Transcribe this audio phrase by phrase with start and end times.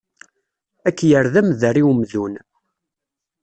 [0.87, 2.33] Ad k-yerr d amder i umdun.